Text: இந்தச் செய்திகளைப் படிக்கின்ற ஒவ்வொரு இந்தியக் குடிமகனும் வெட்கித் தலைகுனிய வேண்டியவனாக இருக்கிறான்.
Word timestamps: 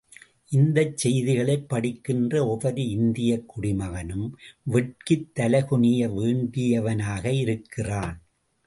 இந்தச் 0.51 0.97
செய்திகளைப் 0.97 1.69
படிக்கின்ற 1.69 2.47
ஒவ்வொரு 2.47 2.87
இந்தியக் 2.89 3.45
குடிமகனும் 3.51 4.27
வெட்கித் 4.67 5.29
தலைகுனிய 5.39 6.11
வேண்டியவனாக 6.13 7.33
இருக்கிறான். 7.43 8.19